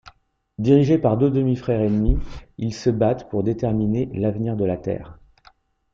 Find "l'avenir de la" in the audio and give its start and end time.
4.13-4.77